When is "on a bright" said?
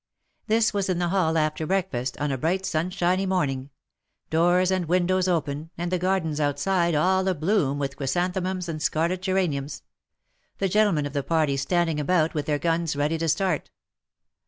2.19-2.65